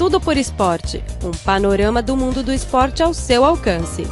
[0.00, 4.04] Tudo por Esporte um panorama do mundo do esporte ao seu alcance.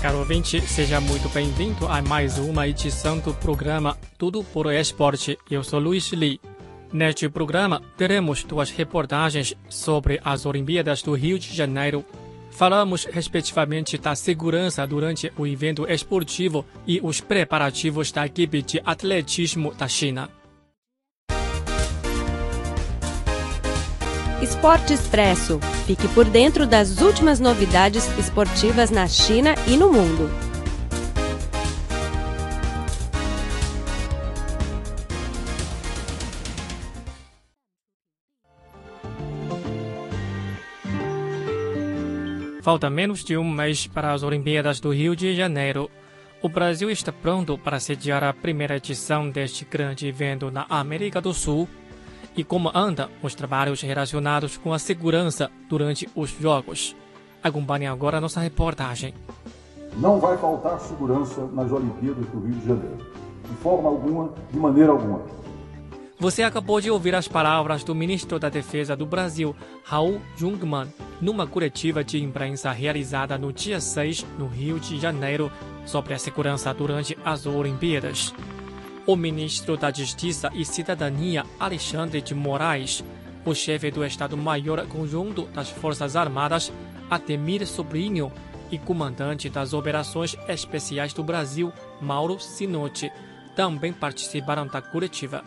[0.00, 5.36] Caro ouvinte, seja muito bem-vindo a mais uma edição do programa Tudo por Esporte.
[5.50, 6.40] Eu sou Luiz Li.
[6.92, 12.04] Neste programa, teremos duas reportagens sobre as Olimpíadas do Rio de Janeiro.
[12.52, 19.74] Falamos, respectivamente, da segurança durante o evento esportivo e os preparativos da equipe de atletismo
[19.74, 20.30] da China.
[24.42, 25.60] Esporte Expresso.
[25.86, 30.28] Fique por dentro das últimas novidades esportivas na China e no mundo.
[42.62, 45.88] Falta menos de um mês para as Olimpíadas do Rio de Janeiro.
[46.42, 51.32] O Brasil está pronto para sediar a primeira edição deste grande evento na América do
[51.32, 51.68] Sul
[52.36, 56.96] e como andam os trabalhos relacionados com a segurança durante os Jogos.
[57.42, 59.14] Acompanhe agora nossa reportagem.
[59.96, 62.98] Não vai faltar segurança nas Olimpíadas do Rio de Janeiro.
[63.48, 65.20] De forma alguma, de maneira alguma.
[66.18, 70.86] Você acabou de ouvir as palavras do ministro da Defesa do Brasil, Raul Jungmann,
[71.20, 75.50] numa coletiva de imprensa realizada no dia 6, no Rio de Janeiro,
[75.84, 78.32] sobre a segurança durante as Olimpíadas.
[79.04, 83.02] O ministro da Justiça e Cidadania, Alexandre de Moraes,
[83.44, 86.72] o chefe do Estado-Maior Conjunto das Forças Armadas,
[87.10, 88.30] Atemir Sobrinho,
[88.70, 93.12] e comandante das Operações Especiais do Brasil, Mauro Sinotti,
[93.54, 95.44] também participaram da coletiva.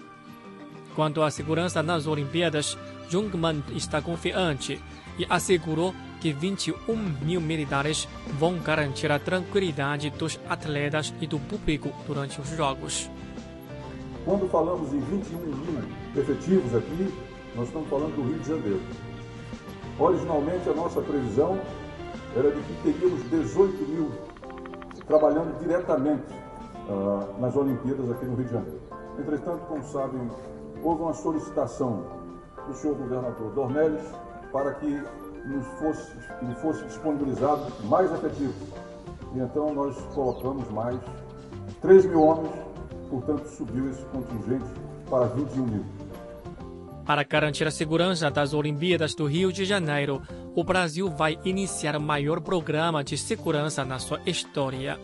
[0.94, 2.78] Quanto à segurança nas Olimpíadas,
[3.10, 4.80] Jungmann está confiante
[5.18, 11.92] e assegurou que 21 mil militares vão garantir a tranquilidade dos atletas e do público
[12.06, 13.10] durante os Jogos.
[14.26, 15.84] Quando falamos em 21 mil
[16.16, 17.14] efetivos aqui,
[17.56, 18.82] nós estamos falando do Rio de Janeiro.
[20.00, 21.60] Originalmente, a nossa previsão
[22.36, 24.12] era de que teríamos 18 mil
[25.06, 26.34] trabalhando diretamente
[26.90, 28.82] uh, nas Olimpíadas aqui no Rio de Janeiro.
[29.20, 30.28] Entretanto, como sabem,
[30.84, 32.04] houve uma solicitação
[32.68, 34.04] do senhor governador Dornelles
[34.52, 35.04] para que
[35.46, 36.12] nos fosse,
[36.42, 38.56] ele fosse disponibilizado mais efetivos.
[39.36, 41.00] E então nós colocamos mais
[41.80, 42.65] 3 mil homens
[43.10, 44.66] portanto, subiu esse contingente
[45.10, 45.86] para 21 mil.
[47.06, 50.22] Para garantir a segurança das Olimpíadas do Rio de Janeiro,
[50.56, 55.00] o Brasil vai iniciar o maior programa de segurança na sua história.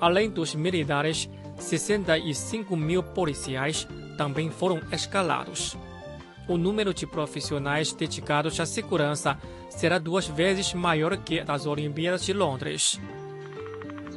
[0.00, 5.76] Além dos militares, 65 mil policiais também foram escalados.
[6.48, 9.38] O número de profissionais dedicados à segurança
[9.68, 13.00] será duas vezes maior que das Olimpíadas de Londres.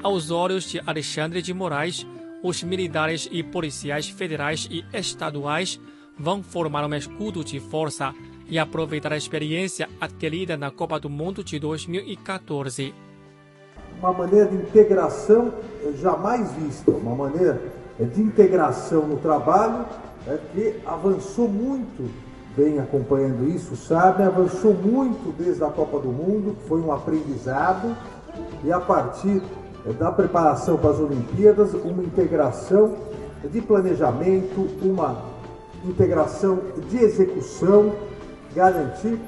[0.03, 2.05] Aos olhos de Alexandre de Moraes,
[2.43, 5.79] os militares e policiais federais e estaduais
[6.17, 8.13] vão formar um escudo de força
[8.47, 12.93] e aproveitar a experiência adquirida na Copa do Mundo de 2014.
[13.99, 15.53] Uma maneira de integração
[15.99, 17.61] jamais vista, uma maneira
[17.99, 19.85] de integração no trabalho
[20.27, 22.09] é que avançou muito,
[22.55, 27.95] bem acompanhando isso, sabe, avançou muito desde a Copa do Mundo, foi um aprendizado.
[28.63, 29.41] E a partir
[29.93, 32.95] da preparação para as Olimpíadas, uma integração
[33.43, 35.21] de planejamento, uma
[35.83, 36.59] integração
[36.89, 37.93] de execução,
[38.55, 39.19] garantir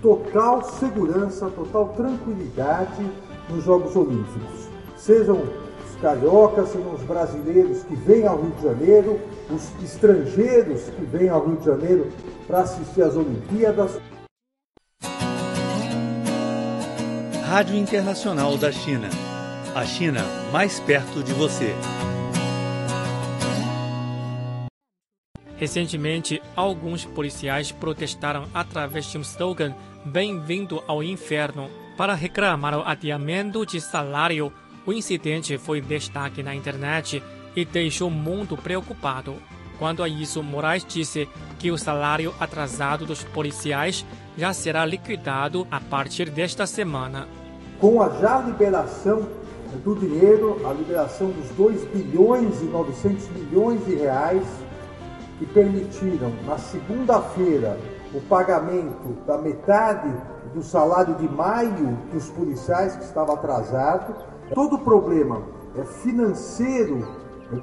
[0.00, 3.04] total segurança, total tranquilidade
[3.48, 4.68] nos Jogos Olímpicos.
[4.96, 11.04] Sejam os cariocas, sejam os brasileiros que vêm ao Rio de Janeiro, os estrangeiros que
[11.04, 12.06] vêm ao Rio de Janeiro
[12.46, 13.98] para assistir às Olimpíadas.
[17.44, 19.08] Rádio Internacional da China
[19.76, 21.74] a China mais perto de você.
[25.58, 33.66] Recentemente, alguns policiais protestaram através de um slogan Bem-vindo ao inferno para reclamar o adiamento
[33.66, 34.50] de salário.
[34.86, 37.22] O incidente foi destaque na internet
[37.54, 39.34] e deixou o mundo preocupado.
[39.78, 41.28] Quanto a isso, Moraes disse
[41.58, 44.06] que o salário atrasado dos policiais
[44.38, 47.28] já será liquidado a partir desta semana.
[47.78, 49.28] Com a já liberação
[49.78, 54.44] do dinheiro, a liberação dos 2 bilhões e 900 milhões de reais
[55.38, 57.78] que permitiram na segunda-feira
[58.14, 60.12] o pagamento da metade
[60.54, 64.14] do salário de maio dos policiais que estava atrasado.
[64.54, 65.42] Todo o problema
[65.76, 67.06] é financeiro,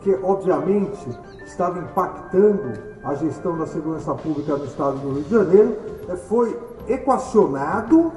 [0.01, 1.09] que obviamente
[1.45, 5.77] estava impactando a gestão da segurança pública no estado do Rio de Janeiro,
[6.07, 6.57] é, foi
[6.87, 8.11] equacionado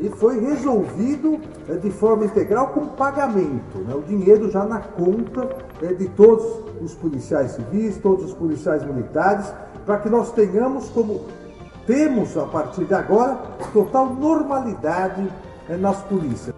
[0.00, 3.94] e foi resolvido é, de forma integral com pagamento, né?
[3.94, 5.48] o dinheiro já na conta
[5.82, 6.44] é, de todos
[6.80, 9.52] os policiais civis, todos os policiais militares,
[9.84, 11.24] para que nós tenhamos como
[11.86, 13.36] temos, a partir de agora,
[13.72, 15.26] total normalidade
[15.70, 16.54] eh, nas polícias.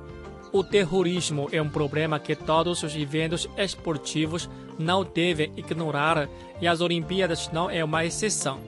[0.52, 6.28] O terrorismo é um problema que todos os eventos esportivos não devem ignorar
[6.60, 8.58] e as Olimpíadas não é uma exceção.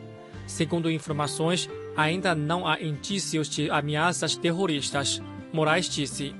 [0.46, 5.22] Segundo informações, ainda não há indícios de ameaças terroristas.
[5.52, 6.34] Moraes disse.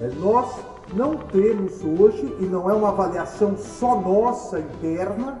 [0.00, 0.64] É, nós
[0.94, 5.40] não temos hoje, e não é uma avaliação só nossa interna,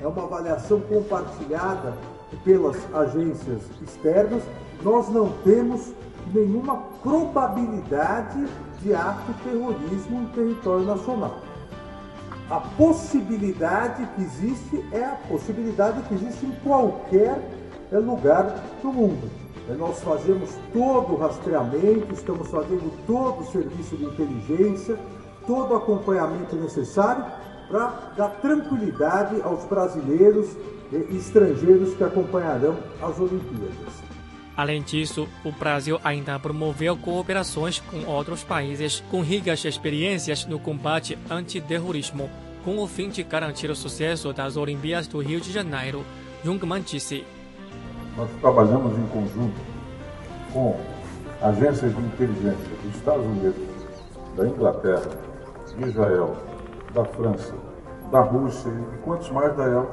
[0.00, 1.96] é uma avaliação compartilhada
[2.44, 4.42] pelas agências externas,
[4.82, 5.92] nós não temos
[6.32, 8.46] nenhuma probabilidade
[8.82, 11.40] de ato terrorismo em território nacional.
[12.50, 17.38] A possibilidade que existe é a possibilidade que existe em qualquer
[17.98, 19.30] lugar do mundo.
[19.68, 24.98] É, nós fazemos todo o rastreamento, estamos fazendo todo o serviço de inteligência,
[25.46, 27.24] todo o acompanhamento necessário
[27.68, 30.48] para dar tranquilidade aos brasileiros
[30.92, 34.02] e estrangeiros que acompanharão as Olimpíadas.
[34.54, 41.18] Além disso, o Brasil ainda promoveu cooperações com outros países com ricas experiências no combate
[41.30, 42.28] antiterrorismo,
[42.62, 46.04] com o fim de garantir o sucesso das Olimpíadas do Rio de Janeiro.
[46.44, 47.24] Jungmann disse.
[48.16, 49.58] Nós trabalhamos em conjunto
[50.52, 50.76] com
[51.40, 53.56] agências de inteligência dos Estados Unidos,
[54.36, 55.10] da Inglaterra,
[55.76, 56.36] de Israel,
[56.92, 57.54] da França,
[58.10, 59.86] da Rússia e quantos mais da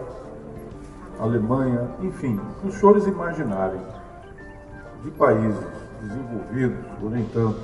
[1.19, 3.81] Alemanha, enfim, os senhores imaginarem
[5.01, 5.65] de países
[6.01, 7.59] desenvolvidos, ou nem tanto,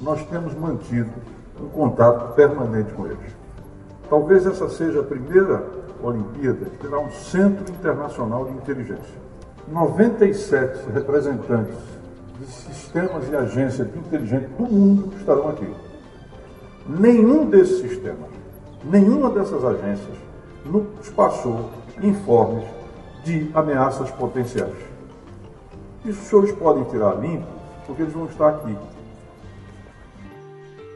[0.00, 1.10] nós temos mantido
[1.60, 3.36] um contato permanente com eles.
[4.08, 5.64] Talvez essa seja a primeira
[6.00, 9.27] Olimpíada que terá um Centro Internacional de Inteligência.
[9.72, 11.76] 97 representantes
[12.40, 15.70] de sistemas e agências de inteligência do mundo estarão aqui.
[16.88, 18.30] Nenhum desses sistemas,
[18.82, 20.16] nenhuma dessas agências
[20.64, 21.68] nos passou
[22.02, 22.64] informes
[23.24, 24.72] de ameaças potenciais.
[26.04, 27.46] Isso os senhores podem tirar limpo,
[27.86, 28.74] porque eles vão estar aqui.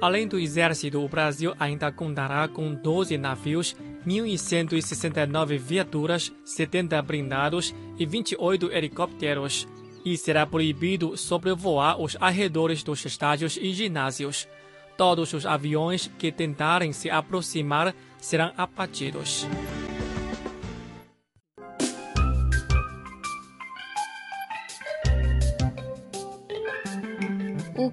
[0.03, 8.05] Além do exército, o Brasil ainda contará com 12 navios, 1.169 viaturas, 70 blindados e
[8.05, 9.69] 28 helicópteros.
[10.05, 14.49] E será proibido sobrevoar os arredores dos estádios e ginásios.
[14.97, 19.47] Todos os aviões que tentarem se aproximar serão abatidos.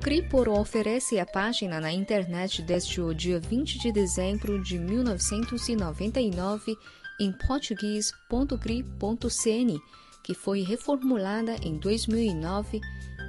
[0.01, 6.77] Cripor oferece a página na internet desde o dia 20 de dezembro de 1999
[7.19, 9.81] em português.cri.cn,
[10.23, 12.79] que foi reformulada em 2009,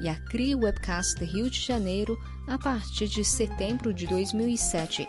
[0.00, 5.08] e a CRI Webcast Rio de Janeiro a partir de setembro de 2007.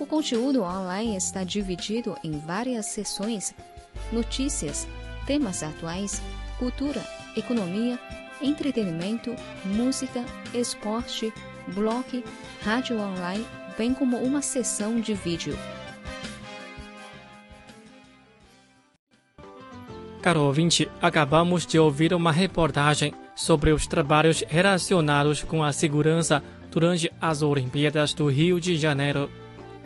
[0.00, 3.54] O conteúdo online está dividido em várias seções:
[4.10, 4.88] notícias,
[5.26, 6.22] temas atuais,
[6.58, 7.04] cultura,
[7.36, 7.98] economia,
[8.40, 9.34] entretenimento,
[9.64, 11.32] música, esporte,
[11.68, 12.24] blog,
[12.62, 13.46] rádio online,
[13.78, 15.56] bem como uma sessão de vídeo.
[20.20, 26.40] Caro ouvinte, acabamos de ouvir uma reportagem sobre os trabalhos relacionados com a segurança
[26.70, 29.28] durante as Olimpíadas do Rio de Janeiro.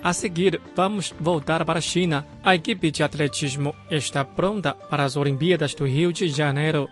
[0.03, 2.27] A seguir, vamos voltar para a China.
[2.45, 6.87] A equipe de atletismo está pronta para as Olimpíadas do Rio de Janeiro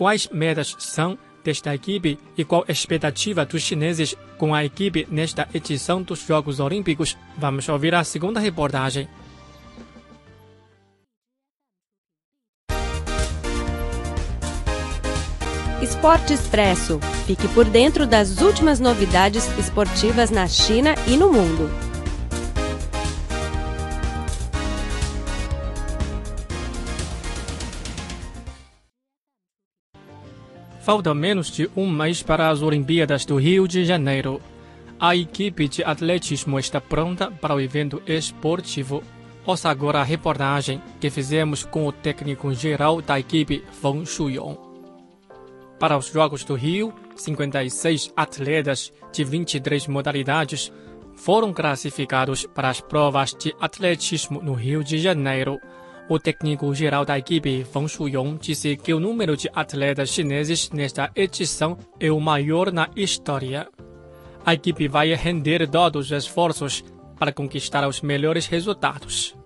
[0.00, 5.46] quais metas são desta equipe e qual a expectativa dos chineses com a equipe nesta
[5.52, 7.18] edição dos Jogos Olímpicos.
[7.36, 9.06] Vamos ouvir a segunda reportagem.
[15.82, 16.98] Esporte Expresso.
[17.26, 21.89] Fique por dentro das últimas novidades esportivas na China e no mundo.
[30.90, 34.40] Falta menos de um mês para as Olimpíadas do Rio de Janeiro.
[34.98, 39.00] A equipe de atletismo está pronta para o evento esportivo.
[39.46, 44.58] Ouça agora a reportagem que fizemos com o técnico geral da equipe, Feng Shuyong.
[45.78, 50.72] Para os Jogos do Rio, 56 atletas de 23 modalidades
[51.14, 55.60] foram classificados para as provas de atletismo no Rio de Janeiro.
[56.10, 61.78] O técnico-geral da equipe, Feng Shuyong, disse que o número de atletas chineses nesta edição
[62.00, 63.68] é o maior na história.
[64.44, 66.82] A equipe vai render todos os esforços
[67.16, 69.36] para conquistar os melhores resultados.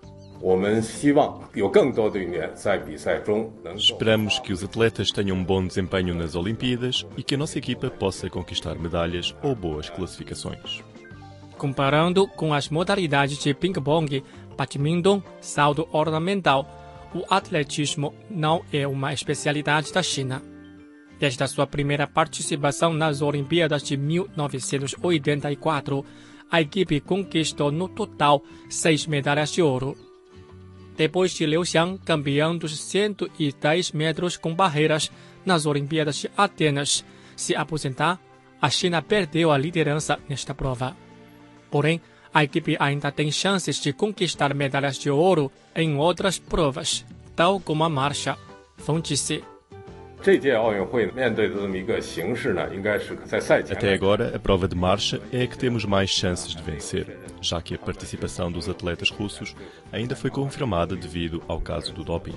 [3.77, 7.91] Esperamos que os atletas tenham um bom desempenho nas Olimpíadas e que a nossa equipa
[7.91, 10.83] possa conquistar medalhas ou boas classificações.
[11.59, 14.23] Comparando com as modalidades de ping-pong,
[14.55, 16.67] badminton, salto ornamental,
[17.13, 20.41] o atletismo não é uma especialidade da China.
[21.19, 26.05] Desde a sua primeira participação nas Olimpíadas de 1984,
[26.51, 29.95] a equipe conquistou no total seis medalhas de ouro.
[30.97, 35.11] Depois de Liu Xiang, campeão dos 110 metros com barreiras
[35.45, 38.19] nas Olimpíadas de Atenas, se aposentar,
[38.61, 40.95] a China perdeu a liderança nesta prova.
[41.69, 42.01] Porém,
[42.35, 47.85] a equipe ainda tem chances de conquistar medalhas de ouro em outras provas, tal como
[47.85, 48.37] a marcha.
[48.75, 49.41] Fonte-se.
[53.71, 57.61] Até agora, a prova de marcha é a que temos mais chances de vencer, já
[57.61, 59.55] que a participação dos atletas russos
[59.89, 62.35] ainda foi confirmada devido ao caso do doping.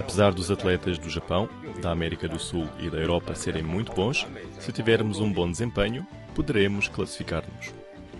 [0.00, 1.48] Apesar dos atletas do Japão,
[1.80, 4.26] da América do Sul e da Europa serem muito bons,
[4.58, 6.04] se tivermos um bom desempenho,
[6.34, 7.77] poderemos classificar-nos.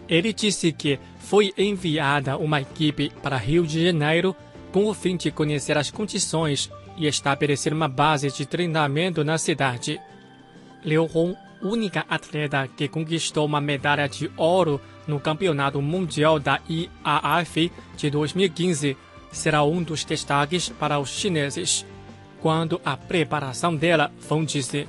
[0.08, 4.34] Ele disse que foi enviada uma equipe para Rio de Janeiro
[4.72, 10.00] com o fim de conhecer as condições e estabelecer uma base de treinamento na cidade.
[10.84, 17.70] Liu Hong, única atleta que conquistou uma medalha de ouro no Campeonato Mundial da IAAF
[17.96, 18.96] de 2015,
[19.30, 21.84] será um dos destaques para os chineses.
[22.40, 24.86] Quando a preparação dela, vão dizer.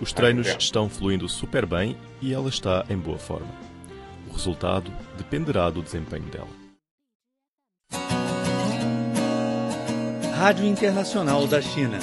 [0.00, 3.52] Os treinos estão fluindo super bem e ela está em boa forma.
[4.30, 6.48] O resultado dependerá do desempenho dela.
[10.34, 11.98] Rádio Internacional da China.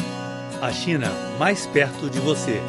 [0.61, 1.07] A China
[1.39, 2.61] mais perto de você.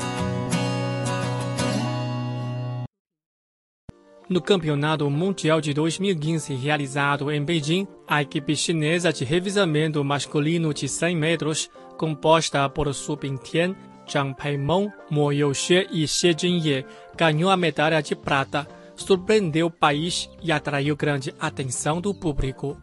[4.30, 10.88] No Campeonato Mundial de 2015 realizado em Beijing, a equipe chinesa de revisamento masculino de
[10.88, 11.68] 100 metros,
[11.98, 13.74] composta por Su Bingtian,
[14.08, 20.30] Zhang Peimong, Mo Youxue e Xie Jinye, ganhou a medalha de prata, surpreendeu o país
[20.40, 22.80] e atraiu grande atenção do público.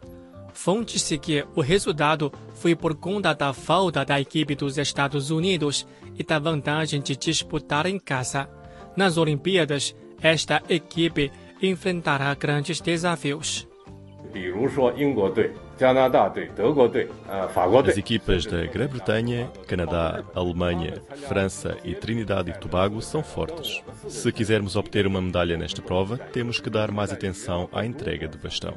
[0.52, 6.22] Fonte-se que o resultado foi por conta da falta da equipe dos Estados Unidos e
[6.22, 8.50] da vantagem de disputar em casa.
[8.94, 11.30] Nas Olimpíadas, esta equipe
[11.62, 13.66] enfrentará grandes desafios.
[17.88, 23.82] As equipas da Grã-Bretanha, Canadá, Alemanha, França e Trinidade e Tobago são fortes.
[24.08, 28.36] Se quisermos obter uma medalha nesta prova, temos que dar mais atenção à entrega de
[28.36, 28.76] bastão.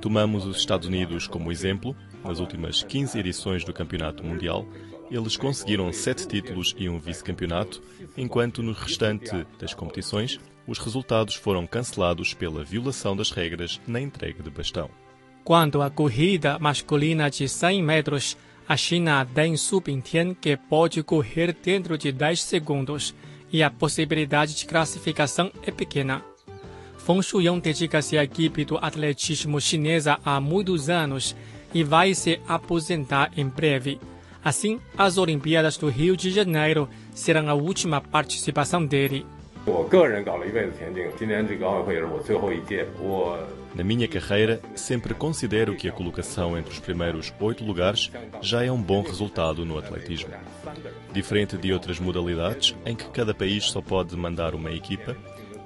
[0.00, 1.96] Tomamos os Estados Unidos como exemplo.
[2.24, 4.66] Nas últimas 15 edições do Campeonato Mundial,
[5.10, 7.82] eles conseguiram sete títulos e um vice-campeonato,
[8.16, 14.42] enquanto no restante das competições, os resultados foram cancelados pela violação das regras na entrega
[14.42, 14.90] de bastão.
[15.44, 18.36] Quanto à corrida masculina de 100 metros,
[18.68, 23.14] a China tem Su Bingtian que pode correr dentro de 10 segundos
[23.52, 26.22] e a possibilidade de classificação é pequena.
[26.98, 31.36] Feng Shuyong dedica-se à equipe do atletismo chinesa há muitos anos
[31.72, 34.00] e vai se aposentar em breve.
[34.46, 39.26] Assim, as Olimpíadas do Rio de Janeiro serão a última participação dele.
[43.74, 48.08] Na minha carreira, sempre considero que a colocação entre os primeiros oito lugares
[48.40, 50.30] já é um bom resultado no atletismo.
[51.12, 55.16] Diferente de outras modalidades, em que cada país só pode mandar uma equipa,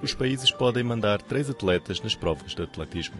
[0.03, 3.17] os países podem mandar três atletas nas provas de atletismo.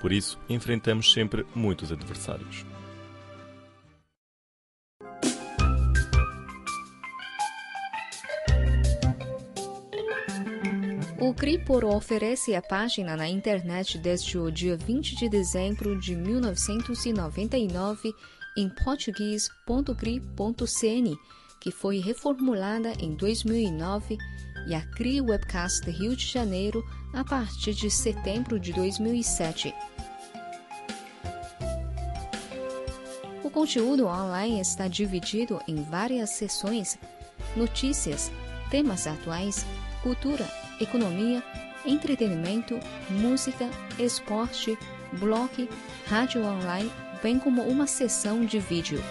[0.00, 2.66] Por isso, enfrentamos sempre muitos adversários.
[11.20, 18.12] O Cripor oferece a página na internet desde o dia 20 de dezembro de 1999
[18.56, 21.16] em português.cri.cn,
[21.60, 24.18] que foi reformulada em 2009
[24.66, 29.72] e a CRI Webcast Rio de Janeiro a partir de setembro de 2007.
[33.44, 36.98] O conteúdo online está dividido em várias seções:
[37.56, 38.32] notícias,
[38.68, 39.64] temas atuais,
[40.02, 41.42] cultura, economia,
[41.84, 42.78] entretenimento,
[43.10, 44.78] música, esporte,
[45.12, 45.68] blog,
[46.06, 46.90] rádio online,
[47.22, 49.02] bem como uma seção de vídeo.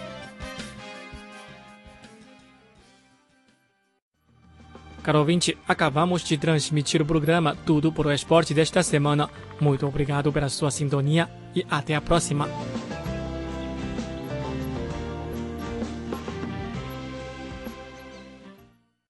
[5.02, 9.28] Caro ouvinte, acabamos de transmitir o programa Tudo por o Esporte desta semana.
[9.60, 12.48] Muito obrigado pela sua sintonia e até a próxima.